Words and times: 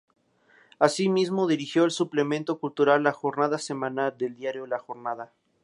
Asimismo 0.79 1.45
dirigió 1.45 1.83
el 1.83 1.91
suplemento 1.91 2.57
cultural 2.57 3.03
"La 3.03 3.11
Jornada 3.11 3.59
Semanal" 3.59 4.17
del 4.17 4.35
diario 4.35 4.65
"La 4.65 4.79
Jornada". 4.79 5.31